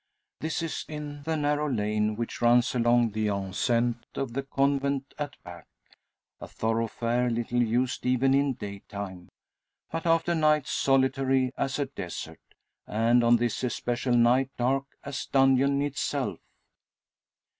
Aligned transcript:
This 0.39 0.63
is 0.63 0.83
in 0.87 1.21
the 1.25 1.37
narrow 1.37 1.69
lane 1.69 2.15
which 2.15 2.41
runs 2.41 2.73
along: 2.73 3.11
the 3.11 3.27
enceinte 3.27 4.03
of 4.17 4.33
the 4.33 4.41
convent 4.41 5.13
at 5.19 5.35
back; 5.43 5.67
a 6.39 6.47
thoroughfare 6.47 7.29
little 7.29 7.61
used 7.61 8.03
even 8.07 8.33
in 8.33 8.55
daytime, 8.55 9.29
but 9.91 10.07
after 10.07 10.33
night 10.33 10.65
solitary 10.65 11.53
as 11.55 11.77
a 11.77 11.85
desert, 11.85 12.41
and 12.87 13.23
on 13.23 13.35
this 13.35 13.63
especial 13.63 14.15
night 14.17 14.49
dark 14.57 14.85
as 15.03 15.27
dungeon 15.27 15.83
itself. 15.83 16.39